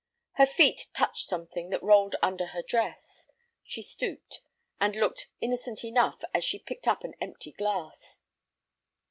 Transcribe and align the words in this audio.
Her 0.31 0.47
feet 0.47 0.87
touched 0.95 1.27
something 1.27 1.69
that 1.69 1.83
rolled 1.83 2.15
under 2.23 2.47
her 2.47 2.63
dress. 2.63 3.29
She 3.63 3.83
stooped, 3.83 4.41
and 4.79 4.95
looked 4.95 5.27
innocent 5.41 5.83
enough 5.85 6.23
as 6.33 6.43
she 6.43 6.57
picked 6.57 6.87
up 6.87 7.03
an 7.03 7.13
empty 7.21 7.51
glass. 7.51 8.17